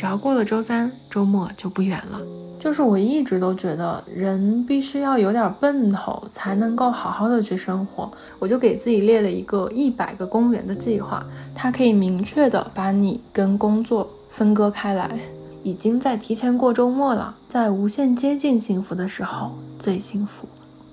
[0.00, 2.18] 只要过了周三，周末就不远了。
[2.58, 8.10] 就是我一直都觉得人必须要有点奔头，才能够好好的去生活。
[8.38, 11.22] 我就给自己列了一个一百个公园的计划，
[11.54, 15.18] 它可以明确的把你跟工作分割开来。
[15.62, 20.48] 已经在提前过周末了，在无限接近幸福的时候最幸福。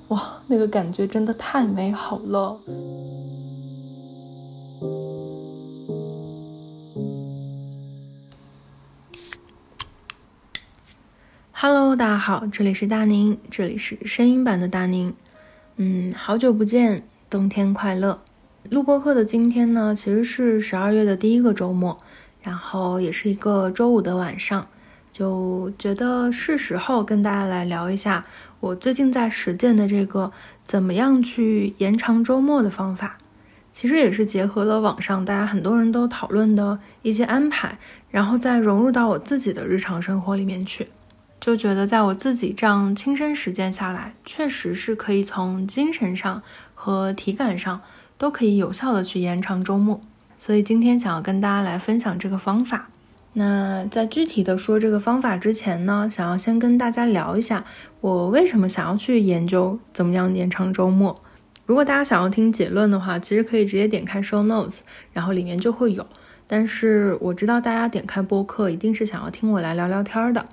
[0.10, 2.58] 哇，那个感觉真的太美好了。
[11.70, 15.14] Hello，大家好，这里是大宁，这里是声音版的大宁。
[15.76, 18.22] 嗯，好久不见，冬天快乐。
[18.70, 21.98] 录播课的今天呢，其实是十二月的第一个周末，
[22.42, 24.66] 然后也是一个周五的晚上，
[25.12, 28.26] 就觉得是时候跟大家来聊一下
[28.62, 30.32] 我最近在实践的这个
[30.64, 33.18] 怎么样去延长周末的方法。
[33.74, 37.78] 其实也是结合了网上大家很多人都讨论的一些安排，
[38.10, 40.88] 然后再融入到我自己的日常生活里面去。
[41.40, 46.42] 就觉得在我自己这样亲身实践下来，确实是可以从精神上
[46.74, 47.82] 和体感上
[48.18, 50.02] 都可以有效的去延长周末。
[50.38, 52.90] 所以今天想要跟大家来分享这个方法。
[53.34, 57.64] 那在具体的说这个方法之前呢，想要先跟大家聊一下
[58.02, 61.22] 我为什么想要去研究怎么样延长周末。
[61.68, 64.80] 如果大家想要听结论的话，其实可以直接点开 show notes，
[65.14, 66.04] 然后里面就会有。
[66.48, 70.44] 但是我知道大家点开播客一定是想要听我来聊聊天的。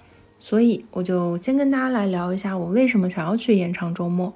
[0.47, 4.35] 所以我就先跟大家来聊一下，我为什么想要去延长周末。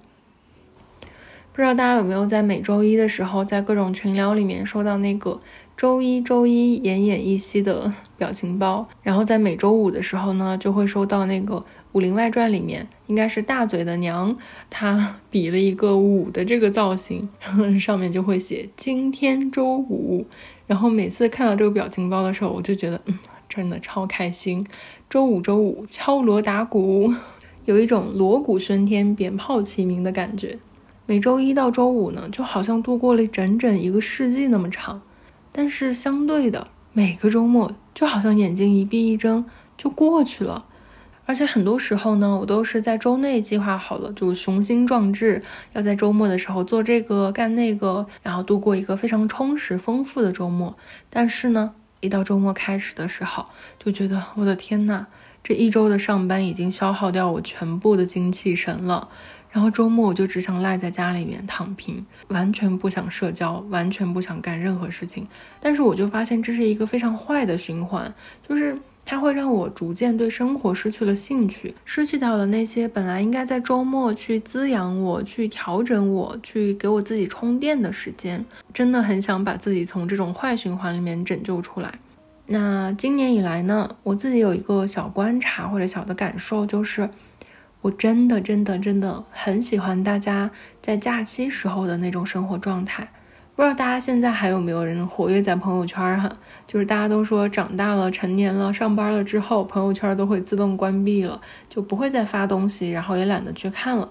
[1.53, 5.39] 不知道大家有没有在每周一的时候，在各种群聊里面收到那个
[5.77, 11.57] 周一周一奄奄一息的表情包，然后在每周五的时候呢，就会收到那个
[11.93, 14.35] 《武林外传》里面应该是大嘴的娘，
[14.71, 17.29] 她比了一个五的这个造型，
[17.79, 20.27] 上面就会写今天周五。
[20.67, 23.19] 然后每次看到这个表情包的时候，我就觉得，嗯。
[23.49, 24.65] 真的超开心！
[25.09, 27.15] 周五周五敲锣打鼓，
[27.65, 30.59] 有一种锣鼓喧天、鞭炮齐鸣的感觉。
[31.07, 35.01] 每周一到周五呢，就好像度过了整整一个世纪那么长。
[35.51, 39.47] 但是相对的，每个周末就好像眼睛一闭一睁
[39.79, 40.67] 就过去了。
[41.25, 45.43] 而且很多时候呢，我都是在周内计划好了，就雄心壮志，
[45.73, 50.77] 要在周末的时候做这个干那个，然后度过一个非常充实丰富的周末。
[51.09, 53.47] 但是呢，一到周末开始的时候，
[53.79, 55.07] 就觉得我的天呐，
[55.43, 59.09] 这一周的上班已经消耗掉我全部的精气神了。
[59.51, 65.27] 然后周末我就只想赖在家里面躺平，完全不想社交，完全不想干任何事情。
[65.59, 68.13] 但是我就发现这是一个非常坏的循环，
[68.47, 68.79] 就是
[69.11, 78.45] 它会让我逐渐对生活失去了兴趣，失去掉了那些本来应该在周末去滋养我、去调整我、去给我自己充电的时间。
[78.71, 81.99] 真的很想把自己从这种坏循环里面拯救出来。
[82.45, 87.09] 那今年以来呢，我自己有一个小观察或者小的感受，就是。
[87.81, 90.51] 我真的真的真的很喜欢大家
[90.83, 93.09] 在假期时候的那种生活状态。
[93.59, 96.31] 不知道大家现在还有没有人活跃在朋友圈哈？
[96.65, 104.09] 就是大家都说长大了、成年了、上班了之后，朋友圈都会自动关闭了，就不会再发东西，然后也懒得去看了。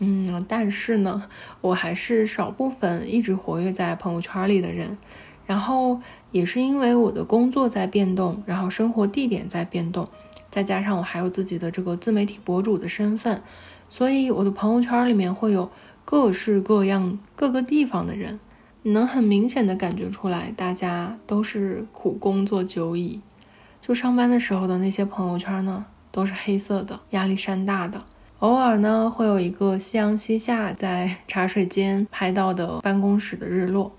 [0.00, 1.22] 嗯，但是呢，
[1.62, 4.98] 我还是少部分一直活跃在朋友圈里的人。
[5.46, 5.98] 然后
[6.30, 10.06] 也是因为我的工作在变动，然后生活地点在变动。
[10.50, 13.40] 再加上我还有自己的这个自媒体博主的身份，
[13.88, 15.70] 所以我的朋友圈里面会有
[16.04, 18.38] 各式各样各个地方的人，
[18.86, 23.18] 你能很明显的感觉出来，大家都是苦工作久矣。
[23.80, 28.04] 就上班的时候的那些朋友圈呢，都是黑色的，压力山大的。
[28.40, 33.90] 偶尔呢，会有一个夕阳西下，在茶水间拍到的办公室的日落。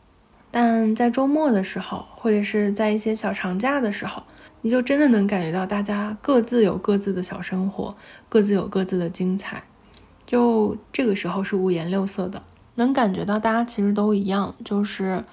[0.51, 4.21] 但在周末的时候，或者是在一些小长假的时候。
[4.61, 7.95] 你就真的能感觉到大家各自有各自的小生活，
[8.27, 9.61] 各自有各自的精彩。
[10.25, 12.41] 就这个时候是五颜六色的，
[12.75, 15.23] 能感觉到大家其实都一样，就是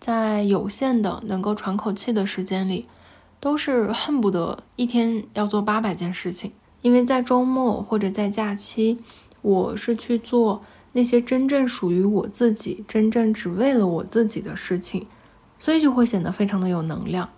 [0.00, 2.86] 在有限的能够喘口气的时间里，
[3.40, 6.52] 都是恨不得一天要做八百件事情。
[6.82, 8.98] 因为在周末或者在假期，
[9.40, 10.60] 我是去做
[10.92, 15.06] 那些真正属于我自己、真正只为了我自己的事情，
[15.58, 17.28] 所以就会显得非常的有能量。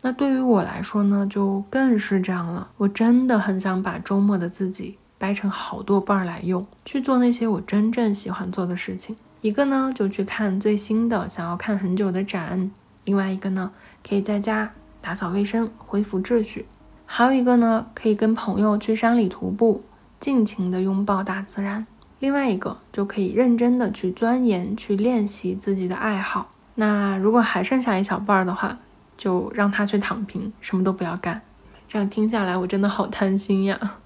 [0.00, 2.70] 那对于我来说呢，就更是这样了。
[2.76, 9.14] 我真的很想把周末的自己掰成好多半儿来用，去做那些我真正喜欢做的事情。
[9.40, 12.68] 一个呢，就去看最新的想要看很久的展；
[13.04, 13.70] 另外一个呢，
[14.04, 16.64] 可以在家打扫卫生，恢复秩序；
[17.06, 19.84] 还有一个呢，可以跟朋友去山里徒步，
[20.18, 21.86] 尽情的拥抱大自然；
[22.18, 26.48] 另外一个就可以认真的去钻研、去练习自己的爱好。
[26.74, 28.76] 那如果还剩下一小半儿的话，
[29.16, 31.42] 就让他去躺平，什么都不要干。
[31.86, 33.98] 这样听下来，我真的好贪心呀。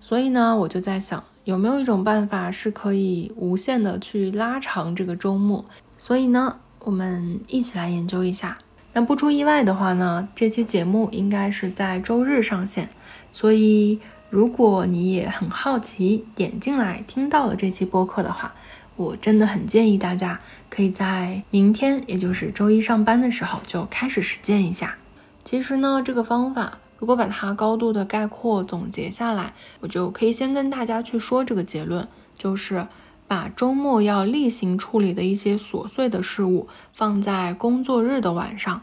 [0.00, 5.64] 所以呢，我就在想，有没有一种办法是可以无限的去拉长这个周末？
[5.98, 8.56] 所以呢，我们一起来研究一下。
[8.92, 12.88] 那不出意外的话呢，这期节目应该是在周日上线。
[13.32, 14.00] 所以，
[14.30, 18.52] 如果你也很好奇，点进来听到了这期播客的话，
[18.96, 24.96] 我真的很建议大家可以在明天，也就是周一上班的时候就开始实践一下。
[25.44, 26.78] 其实呢，这个方法。
[27.00, 32.06] 如果把它高度的概括总结下来，我就可以先跟大家去说这个结论，
[32.36, 32.86] 就是
[33.26, 38.82] 把周末要例行处理的一些琐碎的事物放在工作日的晚上，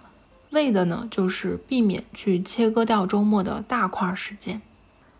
[0.49, 4.61] 为的呢就是避免去切割掉周末的大块时间。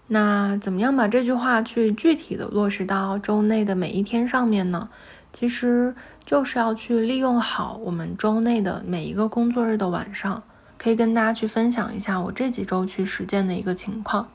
[0.07, 4.89] 那怎么样把这句话去具体的落实到周内的每一天上面呢？
[5.31, 5.93] 其实
[6.25, 10.41] 就是要去利用好我们周内的每一个工作日的晚上。
[10.77, 14.29] 可以跟大家去分享一下我这几周去实践的一个情况。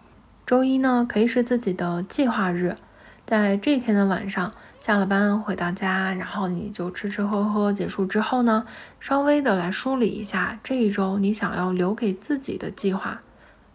[0.45, 2.75] 周一呢，可以是自己的计划日，
[3.25, 8.67] 在这一天的晚上，下了班回到家，然后你就吃吃喝喝结束之后呢，
[8.99, 13.23] 稍微的来梳理一下这一周你想要留给自己的计划，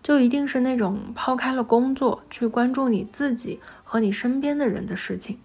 [0.03, 5.39] 就一定是那种抛开了工作，去关注你自己和你身边的人的事情。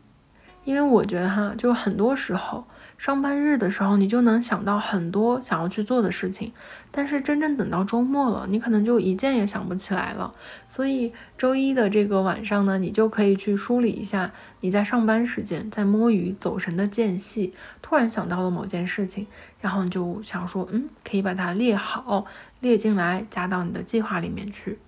[0.65, 2.65] 因为我觉得哈，就很多时候
[3.03, 6.53] 上班日的时候，你就能想到很多想要去做的事情，
[6.93, 10.31] 但是真正等到周末了，你可能就一件也想不起来了。
[10.69, 17.53] 所以周一的这个晚上呢，你就可以去梳理一下你在上班时间在摸鱼走神的间隙，
[17.83, 19.27] 突然想到了某件事情，
[19.61, 22.25] 然后你就想说，嗯，可以把它列好，
[22.61, 24.79] 列进来，加到你的计划里面去。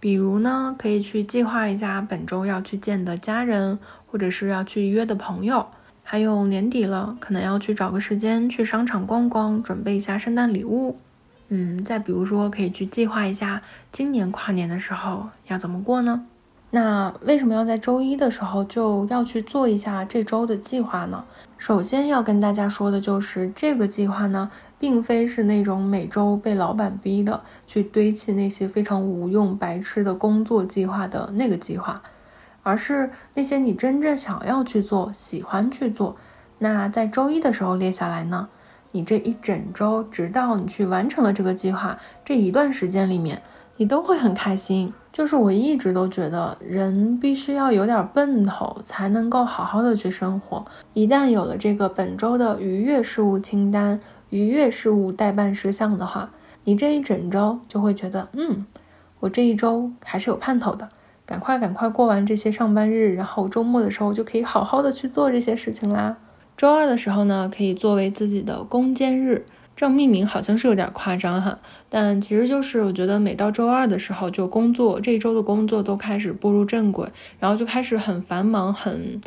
[0.00, 3.78] 比如呢，可以去计划一下本周要去见的家人。
[4.12, 5.68] 或者是要去约的朋友，
[6.12, 10.94] 还有年底了，可能要去找个时间去商场逛逛，准备一下圣诞礼物。
[11.48, 16.26] 嗯，再比如说，可以去计划一下今年跨年的时候要怎么过呢？
[16.68, 21.24] 那为什么要在周一的时候就要去做一下这周的计划呢？
[21.56, 32.02] 首先要跟大家说的就是，这个计划呢，并非是那种每周被老板逼的去堆砌那些非常无用、白痴的工作计划的那个计划。
[32.62, 36.16] 而是那些你真正想要去做、喜欢去做，
[36.58, 38.48] 那在周一的时候列下来呢？
[38.92, 43.40] 你这一整周，直到你去完成了这个计划这一段时间里面，
[43.78, 44.92] 你都会很开心。
[45.10, 50.64] 就是我一直都觉得，人必须要有点奔头，才能够好好的去生活。
[50.92, 54.00] 一旦有了这个本周的愉悦事务清单、
[54.30, 56.30] 愉悦事务待办事项的话，
[56.64, 58.66] 你这一整周就会觉得，嗯，
[59.20, 60.88] 我这一周还是有盼头的。
[61.32, 66.18] 赶快赶快过完这些上班日，然后周末的时候就可以好好的去做这些事情啦。
[66.58, 71.58] 周二的时候呢，可以作为自己的攻坚日，这样命名好像是有点夸张哈，
[71.88, 77.08] 但其实就是我觉得每到周二的时候，就工作这一周的工作都开始步入正轨，
[77.38, 79.18] 然后就开始很繁忙、很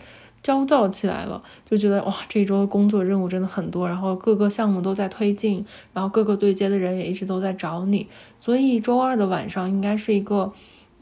[0.43, 8.07] 焦躁起来了，就觉得哇，这一周的工作任务真的很多，然后各个项目都在推进，然后各个对接的人也一直都在找你，
[8.39, 10.53] 所以周二的晚上应该是一个。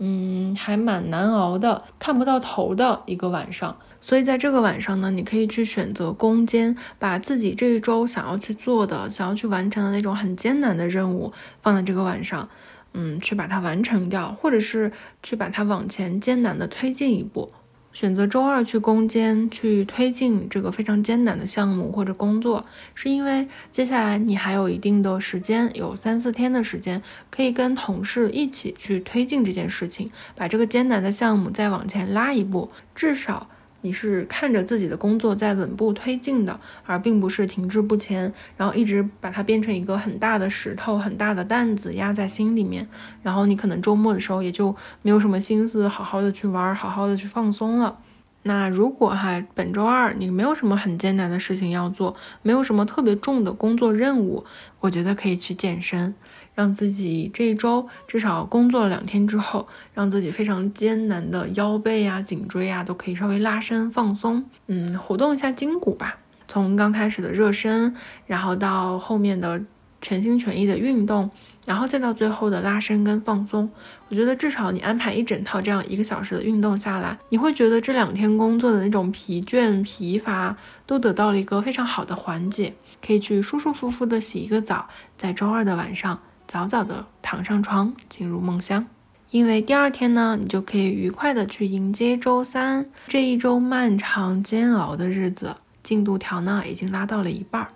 [0.05, 3.77] 嗯，还蛮难熬的，看不到头的一个晚上。
[4.01, 11.31] 所以在这个晚上呢，你可以去选择攻坚，把自己这一周想要去做的、想要去完成的那种很艰难的任务
[11.61, 12.49] 放在这个晚上，
[12.93, 14.91] 嗯，去把它完成掉，或者是
[15.21, 17.49] 去把它往前艰难的推进一步。
[17.93, 33.47] 选择周二去攻坚，去推进这个非常艰难的项目或者工作，是因为接下来你还有一定的时间，有三四天的时间，可以跟同事一起去推进这件事情，把这个艰难的项目再往前拉一步，至少。
[33.83, 42.87] 你是看着自己的工作在稳步推进的，而并不是停滞不前，然后一直把它变成一个很大的石头、很大的担子压在心里面。
[43.21, 47.99] 然后你可能周末的时候也就没有什么心思好好的去玩，好好的去放松了。
[48.45, 54.43] 那如果哈本周二你没有什么很艰难的事情要做，没有什么特别重的工作任务，
[54.79, 56.15] 我觉得可以去健身。
[56.55, 66.17] 让自己这一周至少工作了两天之后，让自己非常艰难的腰背啊、颈椎啊都可以稍微拉伸放松，嗯，活动一下筋骨吧。
[66.47, 67.95] 从刚开始的热身，
[68.27, 69.59] 然后到后面的
[70.01, 71.31] 全心全意的运动，
[71.65, 73.67] 然后再到最后的拉伸跟放松。
[74.09, 80.55] 我觉得至少你安排一整套这样一个小时的运动下来，你会觉得这两天工作的那种疲倦疲乏
[80.85, 86.19] 都得到了一个非常好的缓解，可以去舒舒服服的洗一个澡，在周二的晚上。
[86.53, 88.85] 早早的躺上床，进入梦乡，
[89.31, 95.55] 因为第二天呢，你就可以愉快的去迎接周三这一周漫长煎熬的日子。
[95.81, 97.69] 进度条呢已经拉到了一半儿，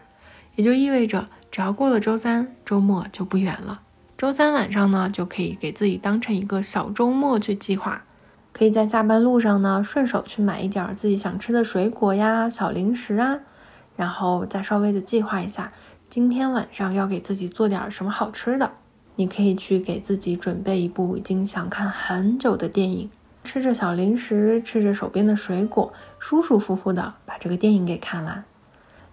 [0.54, 3.82] 也就意味着只要过了周三，周末就不远了。
[4.16, 8.04] 周三晚上呢，就可以给自己当成一个小周末去计划，
[8.54, 13.40] 可以在下班路上呢，顺手去买一点自己想吃的水果呀、小零食啊，
[13.96, 15.72] 然后再稍微的计划一下，
[16.18, 18.72] 今天晚上要给自己做点什么好吃的。
[19.18, 23.12] 你可以去给自己准备一部已经想看很久的电影，
[23.44, 28.44] 吃着小零食，吃着手边的水果，舒舒服服的把这个电影给看完。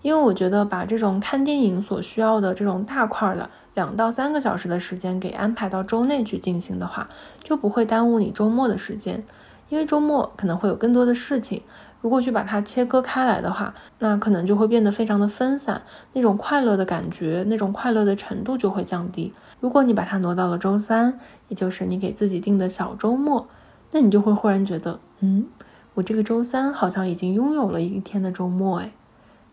[0.00, 7.10] 因为我觉得把这种看电影所需要的这种大块的两到三个小时的时间给安排到周内去进行的话，
[7.42, 9.22] 就不会耽误你周末的时间。
[9.68, 11.62] 因为周末可能会有更多的事情，
[12.04, 15.80] 如果去把它切割开来的话，那可能就会变得非常的分散，
[16.12, 19.32] 那种快乐的感觉，那种快乐的程度就会降低。
[19.58, 21.18] 如果你把它挪到了周三，
[21.48, 23.48] 也就是你给自己定的小周末，
[23.92, 25.46] 那你就会忽然觉得，嗯，
[25.94, 28.92] 我这个周三好像已经拥有了一天的周末，哎。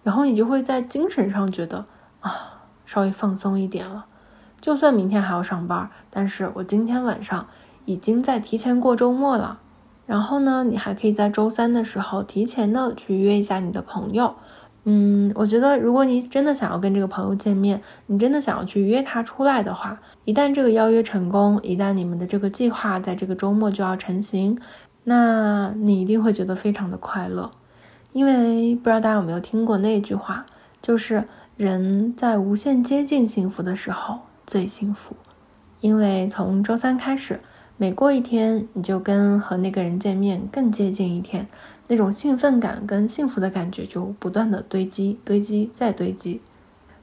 [0.04, 1.86] 然后你就会在精神上觉得
[2.20, 4.08] 啊，稍微放松一点了。
[4.60, 7.48] 就算明天还要上班，但是我今天晚上
[7.86, 9.60] 已经在提前过周末了。
[10.12, 14.36] 然后呢，你还可以在周三的时候提前的去约一下你的朋友。
[14.84, 24.60] 嗯，我觉得如果你真的想要跟这个朋友见面，你真的想要去约他出来的话，一旦这个邀约成功，一旦你们的这个计划在这个周末就要成型，
[25.06, 27.50] 那你一定会觉得非常的快乐。
[28.12, 30.46] 因为不知道大家有没有听过那句话，
[30.82, 31.24] 就是
[31.56, 35.16] 人在无限接近幸福的时候最幸福。
[35.80, 37.40] 因为从周三开始，
[37.82, 41.48] 每过一天，你就跟和那个人见面更接近一天，
[41.88, 46.40] 那种兴奋感跟幸福的感觉就不断的堆积、堆积再堆积。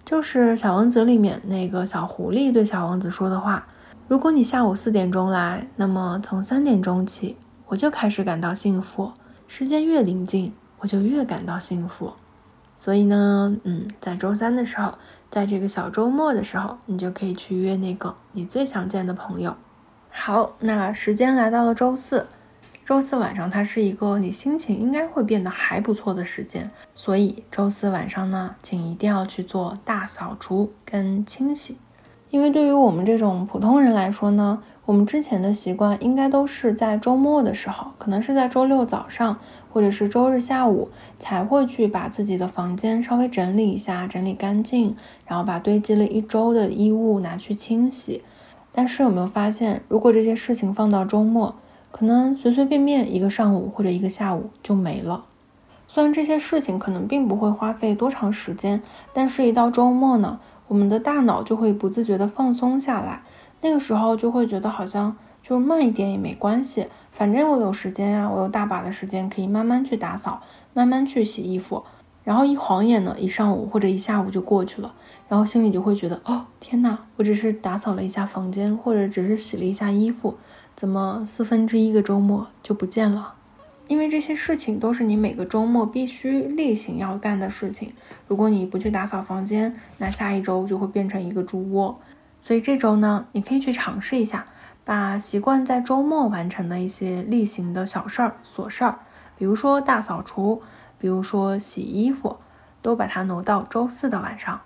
[0.04, 3.66] 就是《小王子》里面那个小狐狸对小王子说的话
[4.06, 7.34] ：“如果你下午四点钟来，那么从三点钟起，
[7.66, 9.10] 我就开始感到幸福。
[9.48, 12.12] 时间越临近。”我就越感到幸福，
[12.76, 14.92] 所以呢，嗯，在周三的时候，
[15.28, 19.56] 在这个小周末的时候，你就可以去约那个你最想见的朋友。
[20.10, 22.26] 好，那时间来到了周四，
[22.84, 31.76] 周四晚上它是一个你心情应该会变得还不错的时间，所以周四晚上呢，请一定要去做大扫除跟清洗，
[32.30, 34.62] 因为对于我们这种普通人来说呢。
[34.88, 39.38] 我们之前的习惯应该都是在周末的时候，可能是在周六早上
[39.70, 40.88] 或者是周日下午
[41.18, 44.96] 才会去把自己的房间稍微整理一下，整理干净，
[45.26, 48.22] 然后把堆积了一周的衣物拿去清洗。
[48.78, 51.56] 但是有没有发现，如果这些事情放到周末，
[51.90, 55.24] 可能随随便便一个上午或者一个下午就没了。
[55.88, 58.80] 虽然这些事情可能并不会花费多长时间，
[59.12, 63.22] 但是一到周末呢，我们的大脑就会不自觉地放松下来。
[63.62, 70.40] 那个时候就会觉得好像就慢一点也没关系，反正我有时间呀，我有大把的时间可以慢慢去打扫，
[70.72, 71.82] 慢慢去洗衣服，
[72.22, 74.94] 然后一晃眼呢，一上午或者一下午就过去了，
[75.28, 80.38] 然后心里就会觉得哦天哪，我只是打扫了一下房间，或者只是洗了一下衣服，
[80.74, 83.34] 怎么四分之一个周末就不见了？
[83.88, 87.92] 因为这些事情都是你每个周末必须例行要干的事情，
[88.26, 91.98] 如果你不去打扫房间，那下一周就会变成一个猪窝。
[92.38, 94.46] 所以这周呢，你可以去尝试一下，
[94.84, 99.00] 把习惯在周末完成的一些例行的小事儿、琐事儿，
[99.36, 100.62] 比如说大扫除，
[100.98, 102.36] 比如说洗衣服，
[102.80, 104.60] 都把它挪到周四的晚上。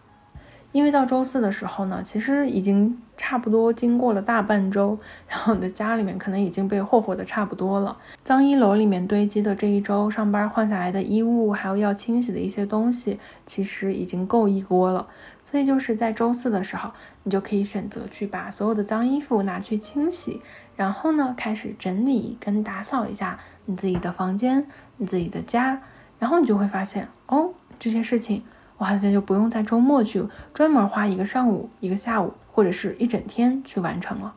[0.73, 4.99] 因为到周四的时候呢，其实已经差不多经过了大半周，
[5.29, 7.97] 然后你的家里面可能已经被霍霍的差不多了。
[8.25, 15.09] 脏衣篓里面堆积的这一周上班换下来的衣物，还有要清洗的一些东西，其实已经够一锅了。
[15.45, 20.41] 所以就是在周四的时候，你就可以选择去把所有的脏衣服拿去清洗，
[20.75, 25.83] 然后呢开始整理跟打扫一下你自己的房间、你自己的家，
[26.19, 28.43] 然后你就会发现哦，这些事情。
[28.83, 34.35] 我好像就不用在周末去专门花一个上午、一个下午或者是一整天去完成了。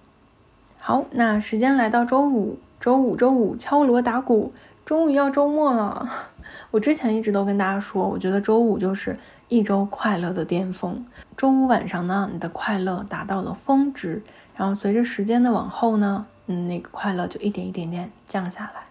[0.79, 4.53] 好，那时间来到周五，周五周五敲锣打鼓，
[4.85, 6.07] 终于要周末了。
[6.69, 11.03] 我之前一直都跟大家说，我觉得周五就是一周快乐的巅峰。
[11.35, 14.21] 周五晚上呢，你的快乐达到了峰值，
[14.55, 18.83] 然后随着时间的往后呢，嗯，那个快乐就一点一点点降下来。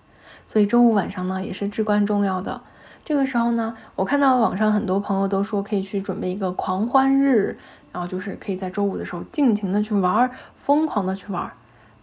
[0.48, 2.60] 所以周五晚上呢，也是至关重要的。
[3.04, 7.58] 这个时候呢，我看到网上很多朋友都说可以去准备一个狂欢日，
[7.92, 11.52] 然后就是可以在周五的时候尽情的去玩，疯狂的去玩。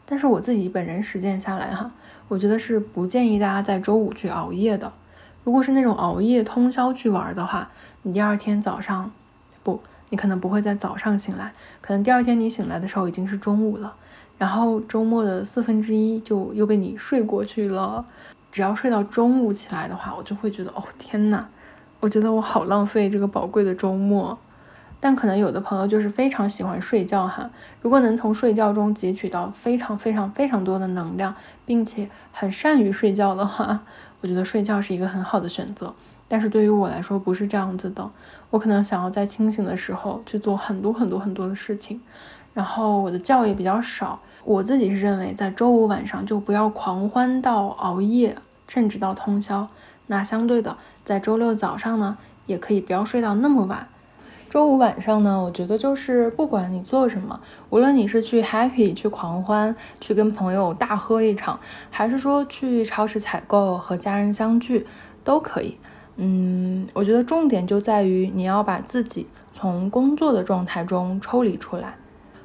[0.06, 1.92] 但是我自己本人实践下来哈，
[2.28, 4.94] 我觉得是不建议大家在周五去熬夜的。
[5.44, 7.72] 如果是那种熬夜通宵去玩的话，
[8.04, 9.12] 你第二天早上，
[9.64, 13.96] 不，你可能不会在早上醒来，可能第二天你醒来的时候已经是中午了，
[14.38, 18.06] 然后周末的四分之一就又被你睡过去了。
[18.52, 21.48] 只要睡到中午起来的话，我就会觉得哦天哪，
[22.02, 24.38] 我觉得我好浪费这个宝贵的周末。
[25.04, 27.50] 但可能有的朋友就是非常喜欢睡觉哈。
[27.82, 31.34] 如果能从睡觉中汲取到非常非常非常多的能量，
[31.66, 33.82] 并且很善于睡觉的话，
[34.20, 35.96] 我觉得睡觉是一个很好的选择。
[36.28, 38.12] 但是对于我来说不是这样子的，
[38.52, 42.00] 我可能想要在清醒的时候去做很多很多很多的事情，
[42.54, 44.22] 然后我的觉也比较少。
[44.44, 48.36] 我自己是认为，在周五晚上就不要狂欢到熬夜，
[48.68, 49.68] 甚至到通宵。
[50.08, 53.88] 那相对的，在周六早上呢，也可以不要睡到那么晚。
[54.50, 61.58] 周五晚上呢，我觉得就是不管你做什么，无论你是去 happy 去狂欢，去跟朋友大喝一场，
[61.90, 64.86] 还是说去超市采购和家人相聚，
[65.24, 65.78] 都可以。
[66.18, 71.96] 嗯，我觉得重点就在于你要把自己从工作的状态中抽离出来，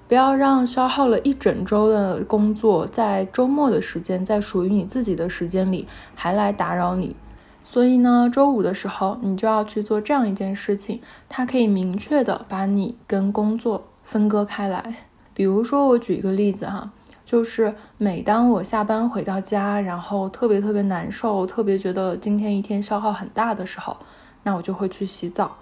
[0.08, 7.16] 不要让消耗了一整周的工作在周末的时间，在属于你自己的时间里还来打扰你。
[7.64, 15.08] 所以呢，周五的时候，你就要去做这样一件事情，它可以明确的把你跟工作分割开来。
[15.34, 16.92] 比如说，我举一个例子哈，
[17.25, 23.96] 就是每当我下班回到家，然后特别特别难受，特别觉得今天一天消耗很大的时候，
[24.44, 25.58] 那我就会去洗澡。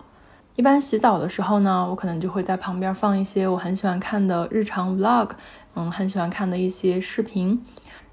[0.56, 5.30] 一般洗澡的时候呢，我可能就会在旁边放一些我很喜欢看的日常 vlog，
[5.74, 7.60] 嗯，很喜欢看的一些视频。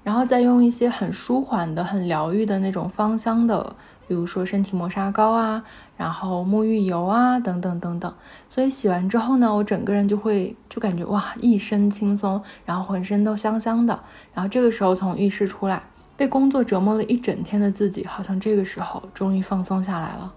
[0.02, 3.76] 然后再用一些很舒缓的、很疗愈的那种芳香的，
[4.08, 5.62] 比如说身体磨砂膏啊，
[5.96, 8.12] 然后沐浴油啊，等等等等。
[8.50, 14.00] 所以洗完之后呢，我整个人就会就感觉哇，一身轻松，然后浑身都香香的。
[14.34, 15.80] 然后这个时候从浴室出来，
[16.16, 20.32] 被工作折磨了一整天的自己，好像这个时候终于放松下来了。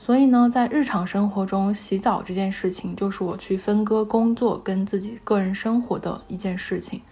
[0.00, 7.02] 所以呢，在日常生活中，洗澡这件事情就是我去分割工作跟自己个人生活的一件事情。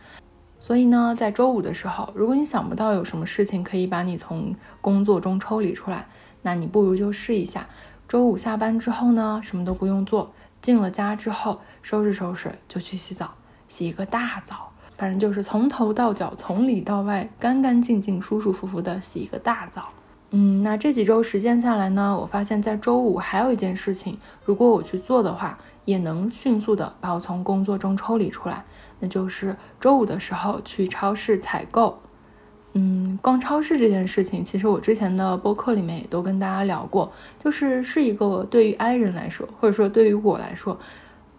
[0.61, 6.07] 所以呢，在周五的时候，如果你想不到有什么事情可以把你从工作中抽离出来，
[6.43, 7.69] 那你不如就试一下，
[8.07, 13.35] 周五下班之后呢，什么都不用做，进了家之后收拾收拾就去洗澡，
[13.67, 19.89] 洗一个大澡，反正就是从头到脚，从里到外，干干净净、舒舒服服的洗一个大澡。
[20.39, 28.63] 嗯，那这几周实践下来呢，我发现，在周五还有一件事情，如果我去做的话，也能迅速的把我从工作中抽离出来。
[29.01, 31.99] 那就是周五的时候去超市采购，
[32.75, 37.11] 嗯，逛超市这件事情，其实我之前的播客里面也都跟大家聊过，
[37.43, 40.79] 就是是一个对于 I 人来说，或者说对于我来说，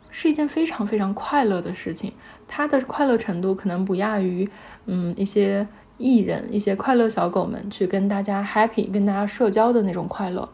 [0.09, 2.13] 是一件非常非常快乐的事情。
[2.47, 4.49] 它的快乐程度可能不亚于，
[4.87, 10.47] 嗯，一些艺人、一些快乐小狗们去跟大家 happy、跟大家社交的那种快乐。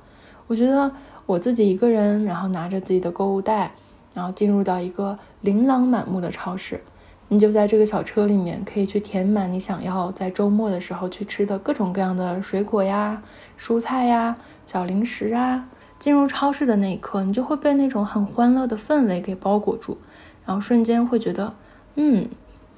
[0.47, 0.91] 我觉得
[1.25, 3.73] 我自己一个人，然后拿着自己的购物袋，
[4.13, 6.81] 然后进入到一个琳琅满目的超市。
[7.29, 13.23] 你就在这个小车里面，可以去填满你想要在周末的时候去吃的各种各样的水果呀、
[13.57, 15.67] 蔬菜呀、小零食啊。
[15.97, 19.97] 进入超市的那一刻，你就会被那种很欢乐的氛围给包裹住，
[20.45, 21.55] 然后瞬间会觉得，
[21.95, 22.27] 嗯，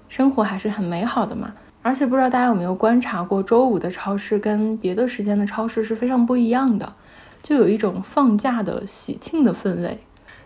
[0.08, 1.56] 生活还是很美好的嘛。
[1.86, 6.96] 而且不知道大家有没有观察过，周五的超市跟别的时间的超市是非常不一样的，
[7.44, 10.00] 就有一种放假的喜庆的氛围。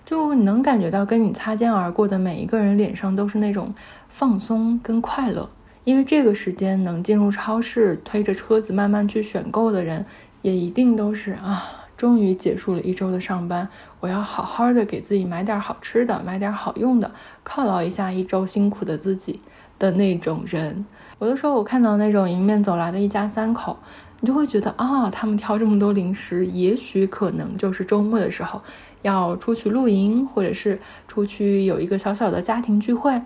[0.06, 3.74] 就你能感觉到，跟你擦肩而过的每一个人脸上都是那种
[4.10, 5.48] 放松跟快乐，
[5.86, 10.06] 因为这个时间能进入超市推着车子慢慢去选购的人，
[10.42, 11.64] 也一定都是啊，
[11.96, 13.70] 终于结束了一周的上班，
[14.02, 17.10] 我要好好的给自己买点好吃的，买点好用的，
[17.46, 19.40] 犒劳一下一周辛苦的自己
[19.80, 20.86] 的那种人。
[21.20, 23.78] 有的时候我看到那种迎面走来的一家三口。
[24.22, 28.62] 你就会觉得啊，他们挑这么多零食，也许可能就是周末的时候
[29.02, 30.78] 要出去露营，或者是
[31.08, 33.22] 出去有一个小小的家庭聚会。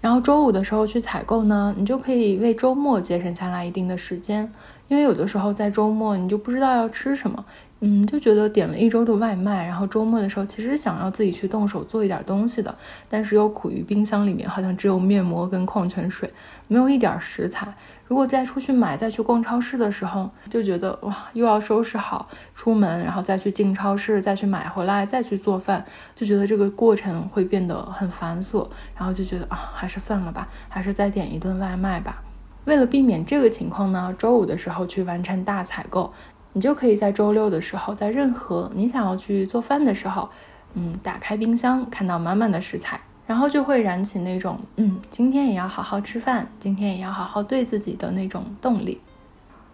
[0.00, 4.52] 然后周五的时候去采购呢，你就可以为周末节省下来一定的时间，
[4.86, 7.44] 因为有的时候在周末你就不知道要吃什么。
[7.82, 12.76] 嗯，就觉得点了一周的外卖，然后周末的时候其实想要自己去动手做一点东西的，
[13.08, 16.30] 但是又苦于冰箱里面好像只有面膜跟矿泉水，
[16.68, 17.74] 没有一点食材。
[18.06, 25.82] 如果再出去买，再去逛超市的时候，就觉得哇，又要收拾好出门，然后再去进超市，再去买回来，再去做饭，
[26.14, 32.22] 就觉得这个过程会变得很繁琐，然后就觉得啊，还是算了吧，还是再点一顿外卖吧。
[32.66, 36.12] 为了避免这个情况呢，周五的时候去完成大采购。
[36.52, 40.28] 你就可以在周六的时候，在任何你想要去做饭的时候，
[40.74, 49.00] 嗯，打开冰箱，看到满满的食材，然后就会燃起那种，嗯，今天也要好好吃饭，今天也要好好对自己的那种动力。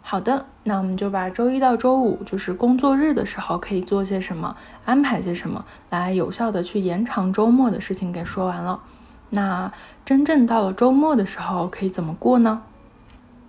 [0.03, 8.83] 好的，那我们就把周一到周五，就是工作日的时候可以做些什么，安排些什么，来有效的去延长周末的事情给说完了。
[9.31, 9.73] 那
[10.05, 12.63] 真正到了周末的时候，可以怎么过呢？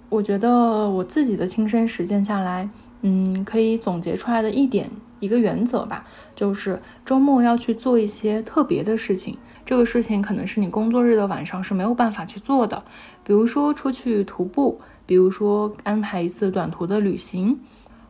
[0.09, 2.69] 我觉得我自己的亲身实践下来。
[3.01, 6.03] 嗯，可以总结出来的一点一个原则吧，
[6.35, 9.37] 就是周末要去做一些特别的事情。
[9.65, 12.83] 这个事情可能是你工作日的晚上是没有办法去做的，
[13.23, 17.59] 比如说出去徒步，比如说安排一次短途的旅行，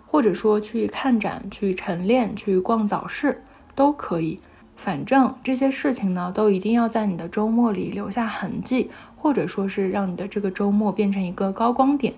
[0.06, 4.39] 或者说去看展、去晨练、去逛早市都可以。
[4.78, 12.13] 反正这些事情呢，都一定要在你的周末里留下痕迹，或者说是让你的这个周末变成一个高光点。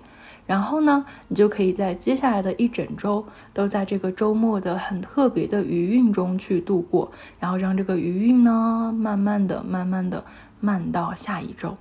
[0.46, 10.24] 然后呢，你就可以在接下来的一整周都在这个周末的很特别的余韵中去度过，然后让这个余韵呢，慢慢的、慢慢的
[10.60, 11.76] 慢到下一周。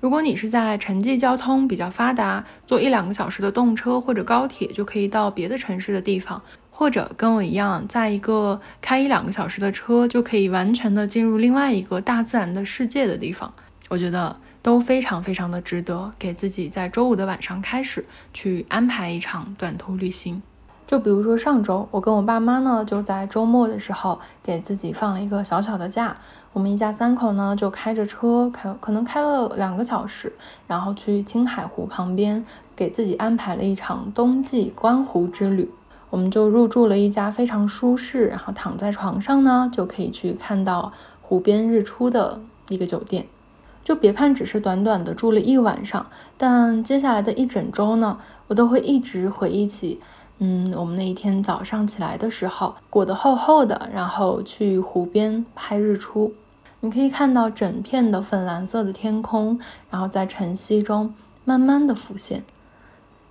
[0.00, 6.42] 如果你是在城际交通比较发达，坐一两个小时的动车或者高铁就可以到别的城市的地方，
[6.74, 13.54] 或者跟我一样，在一个开一两个小时的车就可以完全的进入另外一个大自然的世界的地方，
[13.88, 14.36] 我觉得。
[14.64, 20.42] 都非常非常的值得给自己在周五的晚上开始去安排一场短途旅行。
[20.86, 26.16] 就比如说上周，我跟我爸妈呢就在周末的时候给自己放了一个小小的假，
[26.54, 30.32] 我们一家三口呢就开着车开，可能开了两个小时，
[30.66, 32.42] 然后去青海湖旁边
[32.74, 35.70] 给自己安排了一场冬季观湖之旅。
[36.14, 43.26] 我们就入住了一家非常舒适，然后躺在床上呢就可以去看到湖边日出的一个酒店。
[43.82, 46.06] 就别看只是短短的住了一晚上，
[46.38, 50.00] 但接下来的一整周呢，我都会一直回忆起，
[50.38, 56.32] 嗯，我们那一天早上起来的时候，裹得厚厚的，然后去湖边拍日出，
[56.78, 59.58] 你可以看到整片的粉蓝色的天空，
[59.90, 61.12] 然后在晨曦中
[61.44, 62.44] 慢慢的浮现，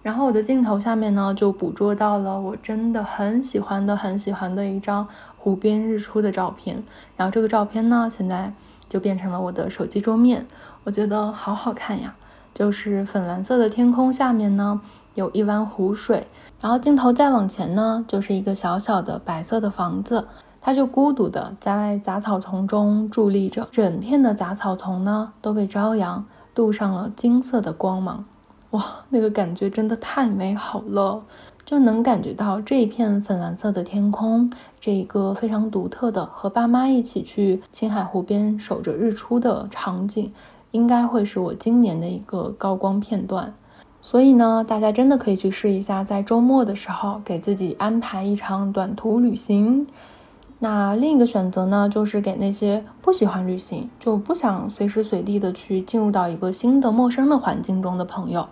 [0.04, 6.84] 然后我的镜头下面呢，就捕捉到了我真的很喜欢的、很喜欢的一张湖边日出的照片，
[7.18, 8.54] 然后这个照片呢，现在。
[8.90, 10.46] 就变成了我的手机桌面，
[10.84, 12.14] 我觉得好好看呀。
[12.54, 14.80] 就是粉蓝色的天空下面呢，
[15.16, 16.28] 有一湾湖水，
[16.62, 20.28] 然后镜头再往前呢，就是一个小小的白色的房子，
[20.62, 28.24] 它就孤独的在杂草丛中伫立着，整片的杂草丛呢都被朝阳镀上了金色的光芒，
[28.74, 31.24] 哇，那个感觉真的太美好了。
[31.66, 40.34] 就能感觉到这一片粉蓝色的天空，这一个非常独特的和爸妈一起去青海湖边守着日出的场景，
[40.72, 43.54] 应该会是我今年的一个高光片段。
[44.02, 49.88] 所以呢，大家真的可以去试一下，在周末的时候给自己安排一场短途旅行。
[50.60, 58.46] 那另一个选择呢，就是给那些不喜欢旅行，就不想随时随地的去进入到一个新的陌生的环境中的朋友。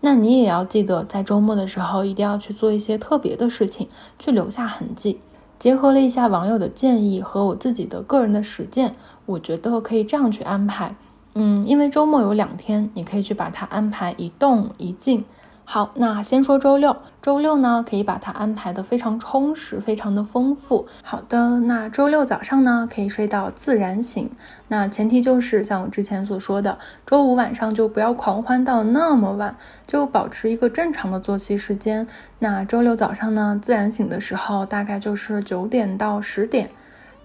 [0.00, 5.20] 那你也要记得，在周末的时候一定要去做一些特别的事情，去留下痕迹。
[5.58, 10.94] 结合了一下网友的建议和我自己的个人的实践，我觉得可以这样去安排。
[11.34, 15.24] 嗯，因为周末有两天，你可以去把它安排一动一静。
[15.68, 16.96] 好，那先说周六。
[17.20, 20.86] 周六呢，可以把它安排的非常充实，非常的丰富。
[21.02, 24.30] 好的，那周六早上呢，可以睡到自然醒。
[24.68, 32.06] 那前提就是像我之前所说的，周五晚上就不要狂欢到那么晚，就保持一个正常的作息时间。
[32.38, 36.70] 那周六早上呢，自然醒的时候大概就是九点到十点。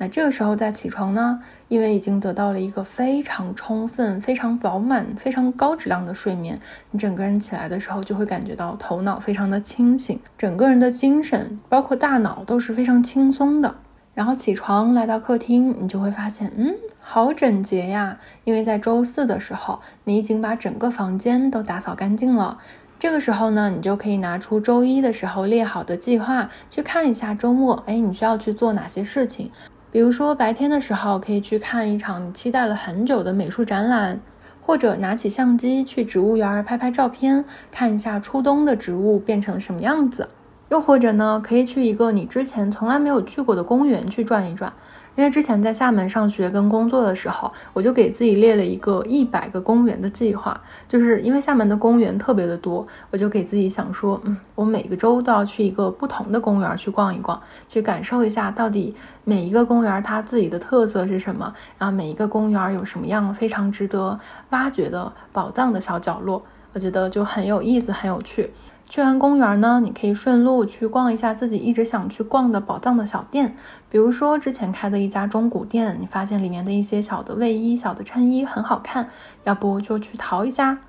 [0.02, 6.60] 那这个时候再起床呢，因为已经得到了一个非常充分、非常饱满、非常高质量的睡眠，
[6.90, 13.76] 你整个人起来的时候就会感觉到头脑非常的清醒，整个人的精神包括大脑都是非常轻松的。
[14.16, 22.58] 然后起床来到客厅，你就会发现，嗯，好整洁呀，因为在周四的时候你已经把整个房间都打扫干净了。
[22.98, 29.52] 这个时候呢，你就可以拿出周一的时候列好的计划去看一下周末，哎，你需要去做哪些事情。
[29.92, 34.22] 比如说白天的时候，可以去看一场你期待了很久的美术展览，
[34.62, 40.30] 或者拿起相机去植物园拍拍照片，看一下初冬的植物变成什么样子。
[40.70, 44.72] 又或者呢，可以去一个你之前从来没有去过的公园去转一转。
[45.16, 50.60] 因为之前在厦门上学跟工作的时候，我就给自己列了一个一百个公园的计划。
[50.88, 58.96] 就是因为厦门的公园特别的多，我就给自己想说，嗯，我每个周都要去一个不同的公园去逛一逛，去感受一下到底
[59.26, 64.18] 每一个公园它自己的特色是什么，然后每一个公园有什么样非常值得
[64.52, 66.42] 挖掘的宝藏的小角落，
[66.74, 68.50] 我觉得就很有意思，很有趣。
[68.92, 73.56] 去完公园呢，你可以顺路去逛一下自己一直想去逛的宝藏的小店，
[73.88, 79.08] 比如说之前开的一家中古店，你发现里面的一些小的卫衣、小的衬衣很好看，
[79.46, 80.80] 要不就去淘一下。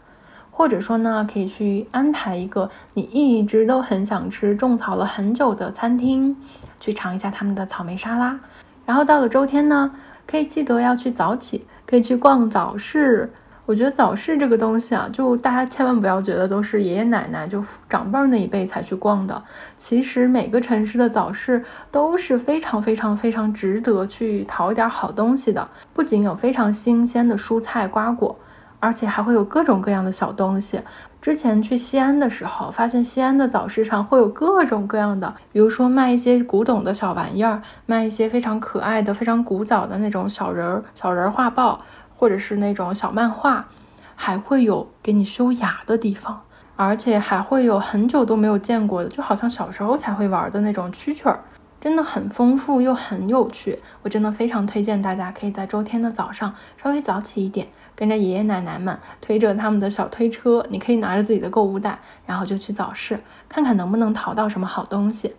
[0.51, 6.37] 或者说呢，可以去安排一个你一直都很想吃、种草了很久的餐厅，
[6.81, 8.41] 去尝一下他们的草莓沙拉。
[8.85, 9.93] 然后到了周天呢，
[10.27, 13.33] 可以记得要去早起，可以去逛早市。
[13.73, 19.43] 我觉得早市这个东西啊，就大家千万不要觉得都是爷爷奶奶就长辈那一辈才去逛的。
[19.79, 25.67] 其实每个城市的早市都是非常非常非常值得去淘一点好东西的。
[25.95, 28.39] 不仅有非常新鲜的蔬菜瓜果，
[28.79, 30.83] 而且还会有各种各样的小东西。
[31.23, 41.81] 之前去西安的时候，发现西安的早市上会有各种各样的，比如说卖一些古董的小玩意儿，卖一些非常可爱的、非常古早的那种小人儿、小人儿画报。
[42.23, 43.67] 或者是那种小漫画，
[44.15, 46.41] 还会有给你修牙的地方，
[46.77, 51.41] 而且还会有很久都没有见过的，就好像小时候才会玩的那种蛐蛐儿，
[51.81, 53.77] 真的很丰富又很有趣。
[54.03, 65.35] 我真的非常推荐大家可以在周天的早上稍微早起一点，跟着爷爷奶奶们推着他们的小推车，你可以拿着自己的购物袋，然后就去早市看看能不能淘到什么好东西。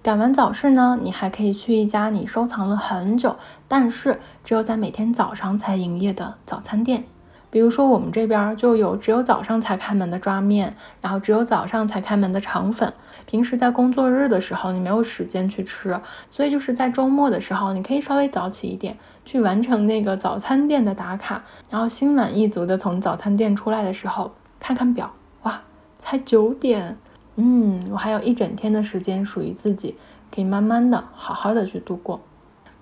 [0.00, 7.04] 赶完早市呢，你还可以去一家你收藏了很久，但是只有在每天早上才营业的早餐店。
[7.50, 12.92] 比如说我们这边就有只有早上才开门的抓面，然后只有早上才开门的肠粉。
[13.26, 15.98] 平时在工作日的时候，你没有时间去吃，
[16.30, 25.62] 所以就是在周末的时候，你可以稍微早起一点，去完成那个早餐店的打卡，然后心满意足的从早餐店出来的时候，看看表，哇，
[25.98, 26.98] 才九点。
[27.40, 29.96] 嗯，我还有一整天的时间属于自己，
[30.34, 32.20] 可以慢慢的、好好的去度过。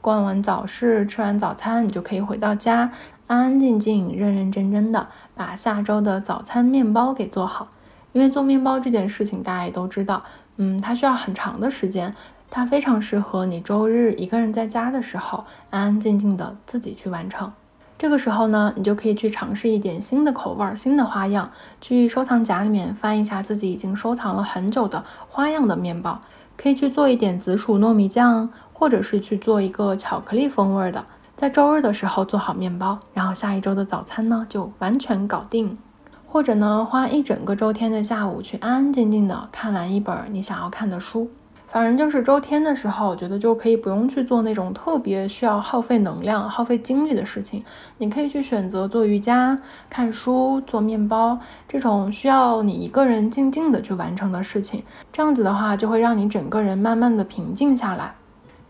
[0.00, 2.90] 逛完早市，吃完早餐，你就可以回到家，
[3.26, 7.68] 安安静静、认认真真的把下周的早餐面包给做好。
[8.12, 10.24] 因为做面包这件事情，大家也都知道，
[10.56, 12.14] 嗯，它需要很长的时间，
[12.48, 17.52] 它非常适合你周日一个人在家的时候，安安静静的自己去完成。
[17.98, 26.20] 这个时候呢，你就可以去尝试一点新的口味、新的花样，去收藏夹里面翻一下自己已经收藏了很久的花样的面包，
[26.58, 31.06] 可以去做一点紫薯糯米酱，或者是去做一个巧克力风味的。
[31.34, 35.78] 在周日的时候做好面包，然后下一周的早餐呢就完全搞定。
[36.26, 41.30] 或者呢，花一整个周天的下午去安安静静的看完一本你想要看的书。
[41.76, 47.62] 反正就是周天的时候，我觉得就可以不用去做那种特别需要耗费能量、耗费精力的事情。
[47.98, 49.60] 你可以去选择做瑜伽、
[49.90, 54.82] 看书、做面包这种需要你一个人静静的去完成的事情。
[55.12, 58.14] 这样子的话，就会让你整个人慢慢的平静下来，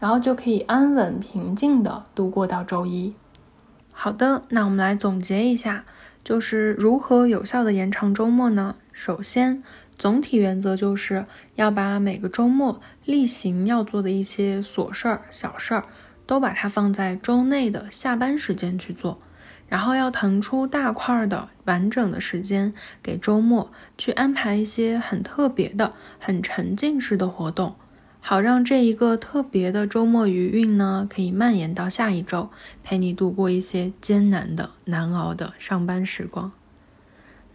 [0.01, 3.15] 然后就可以安稳平静的度过到周一。
[3.93, 5.85] 好的，那我们来总结一下，
[6.25, 8.75] 就是如何有效的延长周末呢？
[8.91, 9.63] 首先。
[9.99, 15.85] 总体原则就是要把每个周末例行要做的一些琐事儿、小事儿，
[16.27, 19.21] 都把它放在周内的下班时间去做，
[19.69, 27.75] 然后要腾出大块的完整的时间给周末去安排一些很特别的、很沉浸式的活动，
[28.21, 32.51] 好让这一个特别的周末余韵呢，可以蔓延到下一周，
[32.85, 36.53] 陪你度过一些艰难的、难熬的上班时光。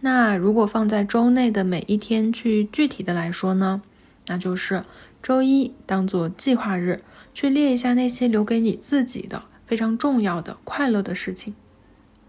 [0.04, 3.82] 那如果放在周内的每一天去具体的来说呢，
[4.26, 4.84] 那就是
[5.22, 6.98] 周一当做计划日，
[7.32, 11.54] 去列一下那些留给你自己的非常重要的快乐的事情；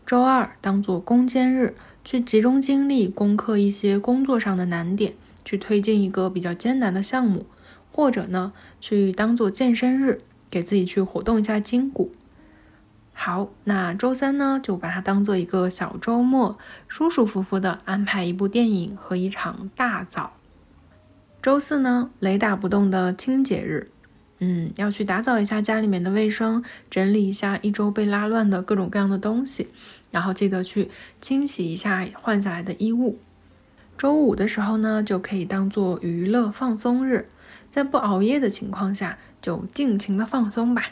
[0.05, 7.47] 周二当做攻坚日，去集中精力攻克一些工作上的难点，去推进一个比较艰难的项目，
[7.91, 10.19] 或者呢，去当做健身日，
[10.51, 12.12] 给自己去活动一下筋骨。
[13.13, 20.34] 好，那周三呢，就把它当做一个小周末，舒舒服服的安排一部电影和一场大澡。
[21.41, 23.88] 周四呢，雷打不动的清洁日，
[24.39, 29.67] 嗯，要去打扫一下家里面的卫生，整理一下一周被拉乱的各种各样的东西，
[30.12, 30.89] 然后记得去
[31.21, 33.19] 清洗一下换下来的衣物。
[33.97, 37.26] 周五的时候呢，就可以当做娱乐放松日，
[37.69, 40.88] 在不熬夜的情况下，就尽情的放松吧。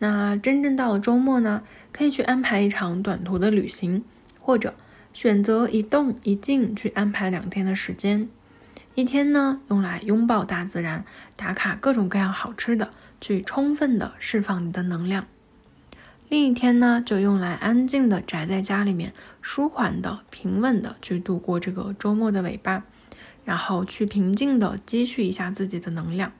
[0.00, 4.04] 那真正到了周末呢，可以去安排一场短途的旅行，
[4.38, 4.74] 或者
[5.12, 8.28] 选择一动一静去安排两天的时间。
[8.94, 11.04] 一天呢，用来拥抱大自然，
[11.36, 15.26] 打卡各种各样好吃的，去充分的释放你的能量。
[16.28, 22.84] 另一天呢，就用来安静的宅在家里面，舒缓的、平稳的去度过这个周末的尾巴，
[23.44, 26.32] 然后去平静的积蓄一下自己的能量。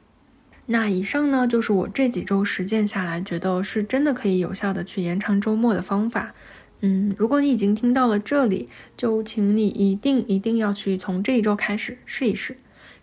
[0.70, 6.34] 那以上呢，就是我这几周实践下来，觉得是真的可以有效的去延长周末的方法。
[6.80, 12.54] 嗯，如果你已经听到了这里，就请你一定一定要去从这一周开始试一试，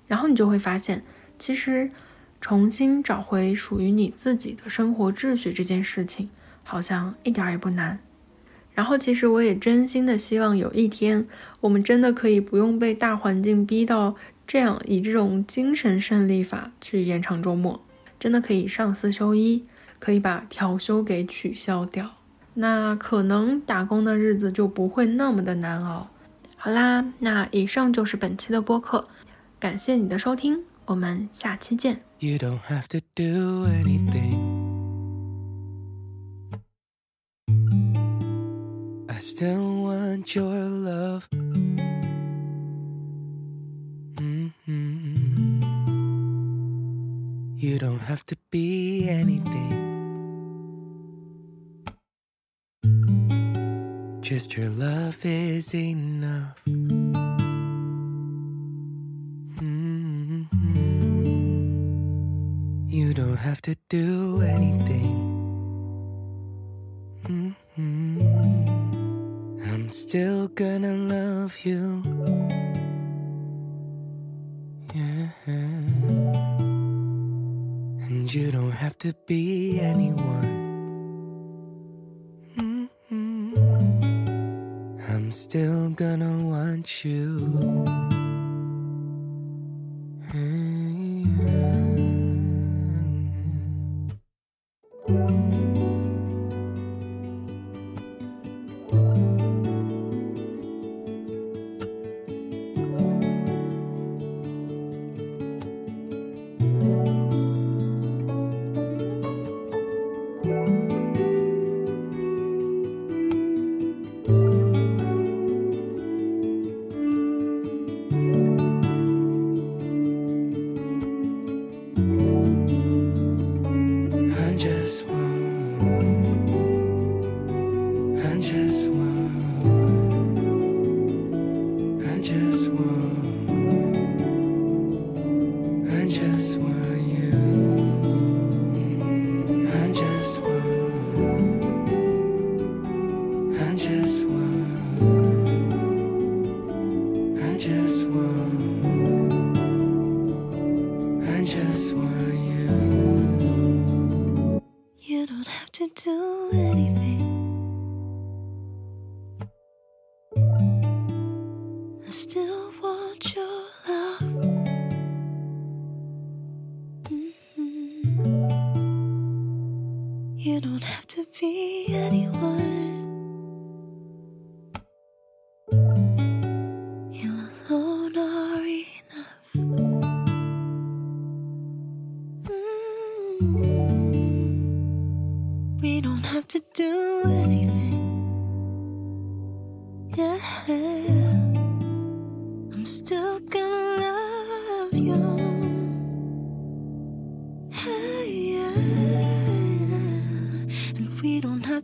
[0.06, 1.04] 然后你就会发现，
[1.40, 1.90] 其实
[2.40, 6.30] 重新找回属于你自己的生活秩序这件事情，
[6.64, 7.98] 好像一点也不难。
[8.76, 11.26] 然后，其实我也真心的希望有一天，
[11.62, 14.16] 我们真的可以不用被大环境逼到。
[14.48, 17.82] 这样以这种精神胜利法去延长周末，
[18.20, 19.64] 真的可以上四休一，
[20.00, 22.12] 可以把调休给取消掉。
[22.54, 26.08] 那可能打工的日子就不会那么的难熬。
[26.56, 29.08] 好啦，那以上就是本期的播客，
[29.60, 32.02] 感谢你的收听，我们下期见。
[32.20, 34.64] You don't have to do anything.
[39.08, 41.24] I still want your love.
[44.68, 45.62] Mm-hmm.
[47.56, 49.84] You don't have to be anything.
[54.22, 56.60] Just your love is enough.
[56.66, 57.26] Mm-hmm.
[62.90, 65.14] You don't have to do anything.
[67.26, 68.22] Mm-hmm.
[69.72, 72.02] I'm still gonna love you.
[78.36, 80.44] You don't have to be anyone.
[82.58, 83.56] Mm-hmm.
[85.10, 88.25] I'm still gonna want you.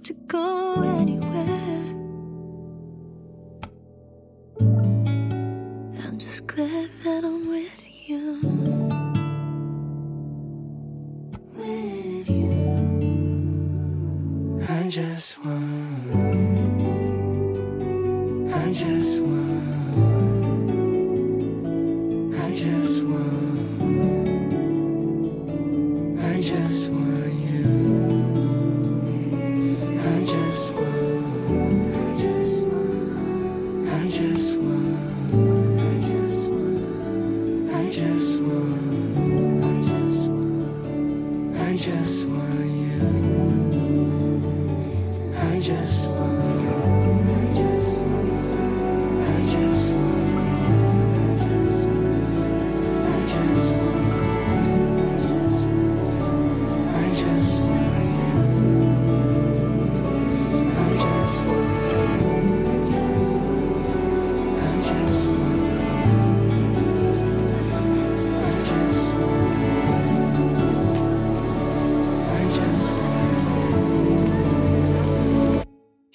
[0.04, 1.21] To go anywhere.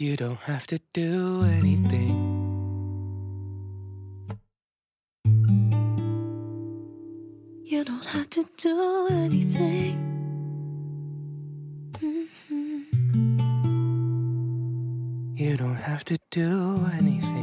[0.07, 2.14] You don't have to do anything.
[7.64, 9.97] You don't have to do anything.
[11.99, 12.85] Mhm.
[15.41, 17.36] You don't have to do anything.